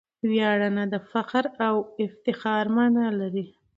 [0.29, 3.45] ویاړنه دفخر او افتخار مانا لري.